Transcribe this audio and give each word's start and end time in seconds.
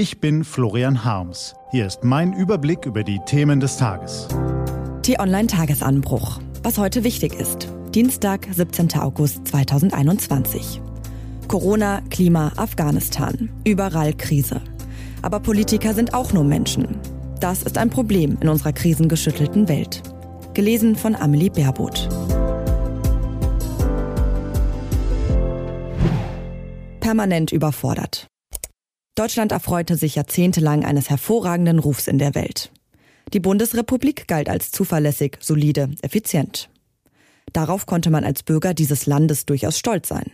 Ich 0.00 0.18
bin 0.18 0.44
Florian 0.44 1.04
Harms. 1.04 1.54
Hier 1.72 1.84
ist 1.84 2.04
mein 2.04 2.32
Überblick 2.32 2.86
über 2.86 3.04
die 3.04 3.20
Themen 3.26 3.60
des 3.60 3.76
Tages. 3.76 4.28
T-Online-Tagesanbruch. 5.02 6.40
Was 6.62 6.78
heute 6.78 7.04
wichtig 7.04 7.34
ist. 7.34 7.68
Dienstag, 7.94 8.48
17. 8.50 8.94
August 8.94 9.46
2021. 9.48 10.80
Corona, 11.48 12.00
Klima, 12.08 12.50
Afghanistan. 12.56 13.50
Überall 13.66 14.14
Krise. 14.14 14.62
Aber 15.20 15.38
Politiker 15.38 15.92
sind 15.92 16.14
auch 16.14 16.32
nur 16.32 16.44
Menschen. 16.44 16.98
Das 17.38 17.62
ist 17.62 17.76
ein 17.76 17.90
Problem 17.90 18.38
in 18.40 18.48
unserer 18.48 18.72
krisengeschüttelten 18.72 19.68
Welt. 19.68 20.02
Gelesen 20.54 20.96
von 20.96 21.14
Amelie 21.14 21.50
Baerboth. 21.50 22.08
Permanent 27.00 27.52
überfordert. 27.52 28.29
Deutschland 29.14 29.52
erfreute 29.52 29.96
sich 29.96 30.14
jahrzehntelang 30.14 30.84
eines 30.84 31.10
hervorragenden 31.10 31.78
Rufs 31.78 32.06
in 32.06 32.18
der 32.18 32.34
Welt. 32.34 32.72
Die 33.32 33.40
Bundesrepublik 33.40 34.26
galt 34.28 34.48
als 34.48 34.72
zuverlässig, 34.72 35.38
solide, 35.40 35.90
effizient. 36.02 36.70
Darauf 37.52 37.86
konnte 37.86 38.10
man 38.10 38.24
als 38.24 38.42
Bürger 38.42 38.74
dieses 38.74 39.06
Landes 39.06 39.46
durchaus 39.46 39.78
stolz 39.78 40.08
sein. 40.08 40.30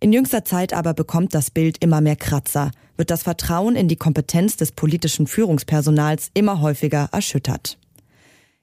In 0.00 0.12
jüngster 0.12 0.44
Zeit 0.44 0.72
aber 0.72 0.94
bekommt 0.94 1.34
das 1.34 1.50
Bild 1.50 1.78
immer 1.82 2.00
mehr 2.00 2.16
Kratzer, 2.16 2.72
wird 2.96 3.10
das 3.10 3.22
Vertrauen 3.22 3.76
in 3.76 3.86
die 3.86 3.96
Kompetenz 3.96 4.56
des 4.56 4.72
politischen 4.72 5.28
Führungspersonals 5.28 6.30
immer 6.34 6.60
häufiger 6.60 7.08
erschüttert. 7.12 7.78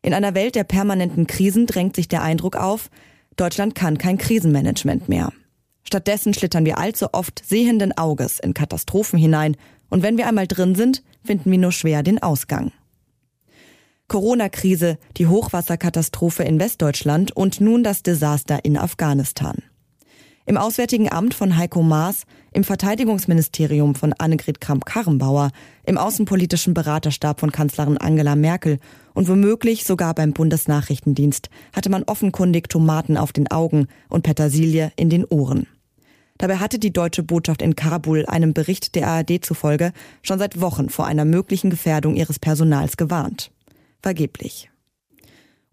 In 0.01 0.13
einer 0.13 0.35
Welt 0.35 0.55
der 0.55 0.65
permanenten 0.65 1.27
Krisen 1.27 1.65
drängt 1.65 1.95
sich 1.95 2.07
der 2.07 2.23
Eindruck 2.23 2.55
auf, 2.55 2.89
Deutschland 3.35 3.73
kann 3.73 3.97
kein 3.97 4.17
Krisenmanagement 4.17 5.07
mehr. 5.07 5.31
Stattdessen 5.83 6.33
schlittern 6.33 6.65
wir 6.65 6.77
allzu 6.77 7.13
oft 7.13 7.43
sehenden 7.45 7.97
Auges 7.97 8.39
in 8.39 8.53
Katastrophen 8.53 9.17
hinein 9.17 9.57
und 9.89 10.03
wenn 10.03 10.17
wir 10.17 10.27
einmal 10.27 10.47
drin 10.47 10.75
sind, 10.75 11.03
finden 11.23 11.51
wir 11.51 11.57
nur 11.57 11.71
schwer 11.71 12.03
den 12.03 12.21
Ausgang. 12.21 12.71
Corona-Krise, 14.07 14.97
die 15.17 15.27
Hochwasserkatastrophe 15.27 16.43
in 16.43 16.59
Westdeutschland 16.59 17.31
und 17.31 17.61
nun 17.61 17.83
das 17.83 18.03
Desaster 18.03 18.65
in 18.65 18.75
Afghanistan. 18.75 19.57
Im 20.45 20.57
Auswärtigen 20.57 21.11
Amt 21.11 21.35
von 21.35 21.57
Heiko 21.57 21.83
Maas, 21.83 22.23
im 22.51 22.63
Verteidigungsministerium 22.63 23.93
von 23.93 24.13
Annegret 24.13 24.59
Kramp-Karrenbauer, 24.59 25.51
im 25.85 25.99
Außenpolitischen 25.99 26.73
Beraterstab 26.73 27.39
von 27.39 27.51
Kanzlerin 27.51 27.99
Angela 27.99 28.35
Merkel 28.35 28.79
und 29.13 29.27
womöglich 29.27 29.83
sogar 29.83 30.15
beim 30.15 30.33
Bundesnachrichtendienst 30.33 31.51
hatte 31.71 31.91
man 31.91 32.01
offenkundig 32.03 32.67
Tomaten 32.67 33.15
auf 33.15 33.31
den 33.31 33.51
Augen 33.51 33.89
und 34.09 34.23
Petersilie 34.23 34.91
in 34.95 35.11
den 35.11 35.23
Ohren. 35.23 35.67
Dabei 36.39 36.55
hatte 36.55 36.79
die 36.79 36.93
deutsche 36.93 37.21
Botschaft 37.21 37.61
in 37.61 37.75
Kabul 37.75 38.25
einem 38.25 38.53
Bericht 38.53 38.95
der 38.95 39.07
ARD 39.07 39.43
zufolge 39.43 39.91
schon 40.23 40.39
seit 40.39 40.59
Wochen 40.61 40.89
vor 40.89 41.05
einer 41.05 41.25
möglichen 41.25 41.69
Gefährdung 41.69 42.15
ihres 42.15 42.39
Personals 42.39 42.95
gewarnt. 42.95 43.51
Vergeblich. 44.01 44.71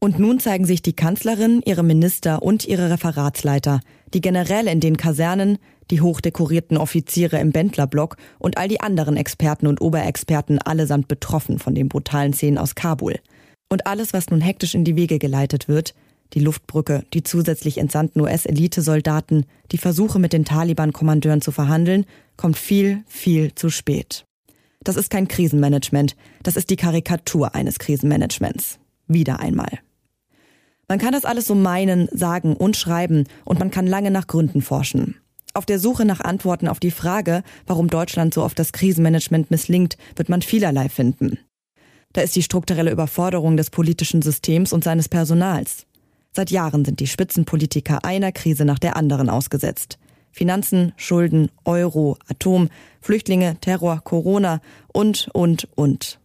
Und 0.00 0.18
nun 0.18 0.40
zeigen 0.40 0.66
sich 0.66 0.82
die 0.82 0.92
Kanzlerin, 0.92 1.62
ihre 1.64 1.84
Minister 1.84 2.42
und 2.42 2.66
ihre 2.66 2.90
Referatsleiter, 2.90 3.80
die 4.12 4.20
Generäle 4.20 4.72
in 4.72 4.80
den 4.80 4.96
Kasernen, 4.96 5.58
die 5.92 6.00
hochdekorierten 6.00 6.76
Offiziere 6.76 7.38
im 7.38 7.52
Bändlerblock 7.52 8.16
und 8.40 8.58
all 8.58 8.66
die 8.66 8.80
anderen 8.80 9.16
Experten 9.16 9.68
und 9.68 9.80
Oberexperten 9.80 10.58
allesamt 10.58 11.06
betroffen 11.06 11.60
von 11.60 11.76
den 11.76 11.88
brutalen 11.88 12.32
Szenen 12.32 12.58
aus 12.58 12.74
Kabul. 12.74 13.20
Und 13.68 13.86
alles, 13.86 14.12
was 14.12 14.30
nun 14.30 14.40
hektisch 14.40 14.74
in 14.74 14.84
die 14.84 14.96
Wege 14.96 15.20
geleitet 15.20 15.68
wird, 15.68 15.94
die 16.34 16.40
Luftbrücke, 16.40 17.04
die 17.12 17.22
zusätzlich 17.22 17.78
entsandten 17.78 18.20
US-Elitesoldaten, 18.20 19.46
die 19.72 19.78
Versuche 19.78 20.18
mit 20.18 20.32
den 20.32 20.44
Taliban-Kommandeuren 20.44 21.40
zu 21.40 21.52
verhandeln, 21.52 22.06
kommt 22.36 22.56
viel, 22.56 23.02
viel 23.06 23.54
zu 23.54 23.70
spät. 23.70 24.26
Das 24.82 24.96
ist 24.96 25.10
kein 25.10 25.28
Krisenmanagement, 25.28 26.16
das 26.42 26.56
ist 26.56 26.70
die 26.70 26.76
Karikatur 26.76 27.54
eines 27.54 27.78
Krisenmanagements. 27.78 28.78
Wieder 29.08 29.40
einmal. 29.40 29.80
Man 30.88 30.98
kann 30.98 31.12
das 31.12 31.24
alles 31.24 31.46
so 31.46 31.54
meinen, 31.54 32.08
sagen 32.12 32.54
und 32.54 32.76
schreiben 32.76 33.24
und 33.44 33.58
man 33.58 33.70
kann 33.70 33.86
lange 33.86 34.10
nach 34.10 34.26
Gründen 34.28 34.62
forschen. 34.62 35.16
Auf 35.54 35.66
der 35.66 35.78
Suche 35.78 36.04
nach 36.04 36.20
Antworten 36.20 36.68
auf 36.68 36.78
die 36.78 36.90
Frage, 36.90 37.42
warum 37.66 37.88
Deutschland 37.88 38.34
so 38.34 38.44
oft 38.44 38.58
das 38.58 38.72
Krisenmanagement 38.72 39.50
misslingt, 39.50 39.96
wird 40.14 40.28
man 40.28 40.42
vielerlei 40.42 40.88
finden. 40.88 41.38
Da 42.12 42.20
ist 42.20 42.36
die 42.36 42.42
strukturelle 42.42 42.90
Überforderung 42.90 43.56
des 43.56 43.70
politischen 43.70 44.22
Systems 44.22 44.72
und 44.72 44.84
seines 44.84 45.08
Personals. 45.08 45.86
Seit 46.36 46.50
Jahren 46.50 46.84
sind 46.84 47.00
die 47.00 47.06
Spitzenpolitiker 47.06 48.04
einer 48.04 48.30
Krise 48.30 48.66
nach 48.66 48.78
der 48.78 48.94
anderen 48.94 49.30
ausgesetzt. 49.30 49.96
Finanzen, 50.32 50.92
Schulden, 50.98 51.50
Euro, 51.64 52.18
Atom, 52.28 52.68
Flüchtlinge, 53.00 53.56
Terror, 53.62 54.02
Corona 54.04 54.60
und, 54.92 55.30
und, 55.32 55.66
und. 55.76 56.20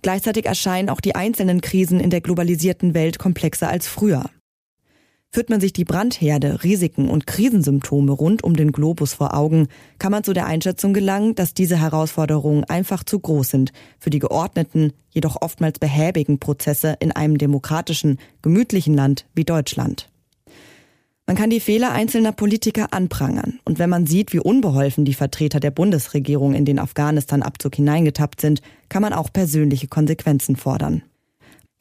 Gleichzeitig 0.00 0.46
erscheinen 0.46 0.88
auch 0.88 1.02
die 1.02 1.14
einzelnen 1.14 1.60
Krisen 1.60 2.00
in 2.00 2.08
der 2.08 2.22
globalisierten 2.22 2.94
Welt 2.94 3.18
komplexer 3.18 3.68
als 3.68 3.86
früher. 3.86 4.30
Führt 5.34 5.50
man 5.50 5.60
sich 5.60 5.72
die 5.72 5.82
Brandherde, 5.84 6.62
Risiken 6.62 7.10
und 7.10 7.26
Krisensymptome 7.26 8.12
rund 8.12 8.44
um 8.44 8.54
den 8.54 8.70
Globus 8.70 9.14
vor 9.14 9.34
Augen, 9.34 9.66
kann 9.98 10.12
man 10.12 10.22
zu 10.22 10.32
der 10.32 10.46
Einschätzung 10.46 10.94
gelangen, 10.94 11.34
dass 11.34 11.54
diese 11.54 11.76
Herausforderungen 11.76 12.62
einfach 12.62 13.02
zu 13.02 13.18
groß 13.18 13.48
sind 13.48 13.72
für 13.98 14.10
die 14.10 14.20
geordneten, 14.20 14.92
jedoch 15.10 15.42
oftmals 15.42 15.80
behäbigen 15.80 16.38
Prozesse 16.38 16.94
in 17.00 17.10
einem 17.10 17.36
demokratischen, 17.36 18.20
gemütlichen 18.42 18.94
Land 18.94 19.26
wie 19.34 19.42
Deutschland. 19.42 20.08
Man 21.26 21.34
kann 21.34 21.50
die 21.50 21.58
Fehler 21.58 21.90
einzelner 21.90 22.30
Politiker 22.30 22.92
anprangern. 22.92 23.58
Und 23.64 23.80
wenn 23.80 23.90
man 23.90 24.06
sieht, 24.06 24.32
wie 24.32 24.38
unbeholfen 24.38 25.04
die 25.04 25.14
Vertreter 25.14 25.58
der 25.58 25.72
Bundesregierung 25.72 26.54
in 26.54 26.64
den 26.64 26.78
Afghanistan-Abzug 26.78 27.74
hineingetappt 27.74 28.40
sind, 28.40 28.60
kann 28.88 29.02
man 29.02 29.12
auch 29.12 29.32
persönliche 29.32 29.88
Konsequenzen 29.88 30.54
fordern. 30.54 31.02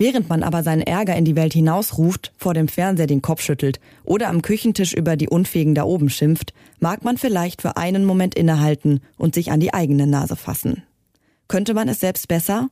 Während 0.03 0.27
man 0.27 0.43
aber 0.43 0.63
seinen 0.63 0.81
Ärger 0.81 1.15
in 1.15 1.23
die 1.23 1.37
Welt 1.37 1.53
hinausruft, 1.53 2.33
vor 2.35 2.53
dem 2.53 2.67
Fernseher 2.67 3.07
den 3.07 3.21
Kopf 3.21 3.41
schüttelt 3.41 3.79
oder 4.03 4.27
am 4.27 4.41
Küchentisch 4.41 4.91
über 4.91 5.15
die 5.15 5.29
Unfähigen 5.29 5.75
da 5.75 5.83
oben 5.83 6.09
schimpft, 6.09 6.53
mag 6.81 7.05
man 7.05 7.17
vielleicht 7.17 7.61
für 7.61 7.77
einen 7.77 8.03
Moment 8.03 8.35
innehalten 8.35 8.99
und 9.17 9.33
sich 9.33 9.49
an 9.49 9.61
die 9.61 9.73
eigene 9.73 10.05
Nase 10.05 10.35
fassen. 10.35 10.83
Könnte 11.47 11.73
man 11.73 11.87
es 11.87 12.01
selbst 12.01 12.27
besser? 12.27 12.67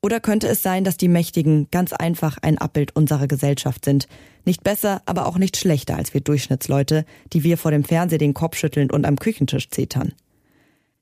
Oder 0.00 0.18
könnte 0.18 0.48
es 0.48 0.62
sein, 0.62 0.82
dass 0.82 0.96
die 0.96 1.08
Mächtigen 1.08 1.68
ganz 1.70 1.92
einfach 1.92 2.38
ein 2.40 2.56
Abbild 2.56 2.96
unserer 2.96 3.26
Gesellschaft 3.26 3.84
sind? 3.84 4.08
Nicht 4.46 4.64
besser, 4.64 5.02
aber 5.04 5.26
auch 5.26 5.36
nicht 5.36 5.58
schlechter 5.58 5.96
als 5.96 6.14
wir 6.14 6.22
Durchschnittsleute, 6.22 7.04
die 7.34 7.44
wir 7.44 7.58
vor 7.58 7.70
dem 7.70 7.84
Fernseher 7.84 8.16
den 8.16 8.32
Kopf 8.32 8.56
schütteln 8.56 8.90
und 8.90 9.04
am 9.04 9.18
Küchentisch 9.18 9.68
zetern. 9.68 10.14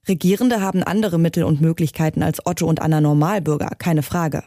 Regierende 0.08 0.62
haben 0.62 0.82
andere 0.82 1.20
Mittel 1.20 1.44
und 1.44 1.60
Möglichkeiten 1.60 2.24
als 2.24 2.44
Otto 2.44 2.66
und 2.66 2.82
Anna 2.82 3.00
Normalbürger, 3.00 3.70
keine 3.78 4.02
Frage. 4.02 4.42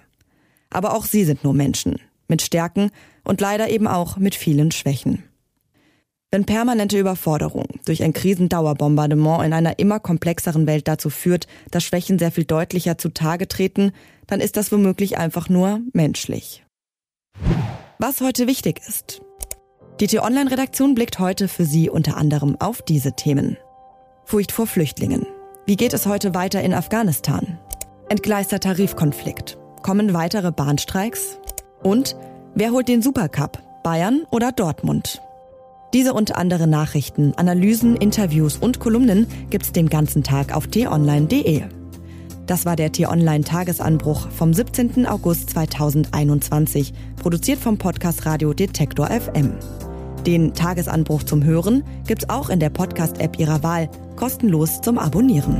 Aber 0.73 0.95
auch 0.95 1.05
sie 1.05 1.23
sind 1.23 1.43
nur 1.43 1.53
Menschen, 1.53 1.95
mit 2.27 2.41
Stärken 2.41 2.91
und 3.23 3.39
leider 3.39 3.69
eben 3.69 3.87
auch 3.87 4.17
mit 4.17 4.35
vielen 4.35 4.71
Schwächen. 4.71 5.23
Wenn 6.31 6.45
permanente 6.45 6.97
Überforderung 6.97 7.67
durch 7.85 8.01
ein 8.01 8.11
Krisendauerbombardement 8.11 9.45
in 9.45 9.53
einer 9.53 9.77
immer 9.77 9.99
komplexeren 9.99 10.65
Welt 10.65 10.87
dazu 10.87 11.11
führt, 11.11 11.45
dass 11.69 11.83
Schwächen 11.83 12.17
sehr 12.17 12.31
viel 12.31 12.45
deutlicher 12.45 12.97
zutage 12.97 13.47
treten, 13.47 13.91
dann 14.25 14.39
ist 14.39 14.57
das 14.57 14.71
womöglich 14.71 15.19
einfach 15.19 15.47
nur 15.47 15.81
menschlich. 15.93 16.65
Was 17.99 18.19
heute 18.19 18.47
wichtig 18.47 18.81
ist. 18.87 19.21
Die 19.99 20.07
T-Online-Redaktion 20.07 20.95
blickt 20.95 21.19
heute 21.19 21.47
für 21.47 21.65
Sie 21.65 21.87
unter 21.87 22.17
anderem 22.17 22.59
auf 22.59 22.81
diese 22.81 23.13
Themen. 23.13 23.57
Furcht 24.25 24.51
vor 24.51 24.65
Flüchtlingen. 24.65 25.27
Wie 25.67 25.75
geht 25.75 25.93
es 25.93 26.07
heute 26.07 26.33
weiter 26.33 26.63
in 26.63 26.73
Afghanistan? 26.73 27.59
Entgleister 28.09 28.59
Tarifkonflikt. 28.59 29.59
Kommen 29.83 30.13
weitere 30.13 30.53
Bahnstreiks? 30.53 31.37
Und 31.83 32.15
wer 32.55 32.71
holt 32.71 32.87
den 32.87 33.01
Supercup? 33.01 33.61
Bayern 33.83 34.23
oder 34.31 34.53
Dortmund? 34.53 35.21
Diese 35.93 36.13
und 36.13 36.37
andere 36.37 36.67
Nachrichten, 36.67 37.33
Analysen, 37.35 37.97
Interviews 37.97 38.55
und 38.55 38.79
Kolumnen 38.79 39.27
gibt's 39.49 39.73
den 39.73 39.89
ganzen 39.89 40.23
Tag 40.23 40.55
auf 40.55 40.67
t-online.de. 40.67 41.63
Das 42.45 42.65
war 42.65 42.77
der 42.77 42.93
T-Online 42.93 43.43
Tagesanbruch 43.43 44.29
vom 44.29 44.53
17. 44.53 45.05
August 45.05 45.49
2021, 45.49 46.93
produziert 47.21 47.59
vom 47.59 47.77
Podcast 47.77 48.25
Radio 48.25 48.53
Detektor 48.53 49.07
FM. 49.07 49.51
Den 50.25 50.53
Tagesanbruch 50.53 51.23
zum 51.23 51.43
Hören 51.43 51.83
gibt's 52.07 52.29
auch 52.29 52.49
in 52.49 52.61
der 52.61 52.69
Podcast-App 52.69 53.37
Ihrer 53.37 53.63
Wahl, 53.63 53.89
kostenlos 54.15 54.79
zum 54.81 54.97
Abonnieren. 54.97 55.59